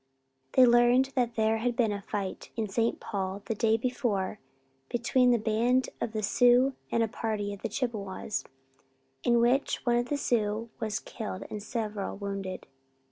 [0.53, 2.99] They learned that there had been a fight in St.
[2.99, 4.39] Paul the day before
[4.89, 8.43] between this band of Sioux and a party of Chippewas
[9.23, 12.65] in which one of the Sioux was killed and several wounded.